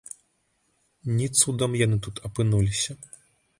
[1.19, 2.99] Не цудам яны тут апынуліся.